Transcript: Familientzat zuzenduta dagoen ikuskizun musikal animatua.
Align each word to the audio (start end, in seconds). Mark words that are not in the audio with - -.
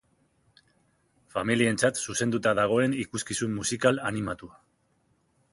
Familientzat 1.35 2.01
zuzenduta 2.07 2.53
dagoen 2.63 2.97
ikuskizun 3.05 3.55
musikal 3.59 4.03
animatua. 4.13 4.61